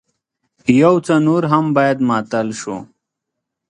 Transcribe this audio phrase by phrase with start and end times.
[0.81, 2.75] يو څه نور هم بايد ماتل شو.